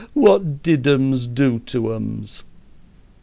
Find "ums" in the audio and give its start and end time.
0.87-1.27, 1.93-2.41